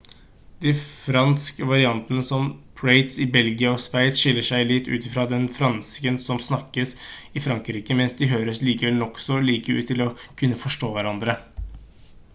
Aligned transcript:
de 0.63 0.71
fransk-variantene 0.77 2.23
som 2.29 2.47
prates 2.81 3.17
i 3.25 3.27
belgia 3.35 3.73
og 3.73 3.83
sveits 3.83 4.23
skiller 4.23 4.47
seg 4.47 4.63
litt 4.71 4.89
ut 4.95 5.09
fra 5.17 5.25
den 5.33 5.45
fransken 5.57 6.17
som 6.29 6.41
snakkes 6.47 6.93
i 7.41 7.43
frankrike 7.49 7.97
men 8.01 8.13
de 8.23 8.29
høres 8.35 8.61
likevel 8.69 9.01
nokså 9.03 9.37
like 9.51 9.77
ut 9.83 9.89
til 9.93 10.01
å 10.07 10.09
kunne 10.43 10.57
forstå 10.65 10.89
hverandre 10.97 11.37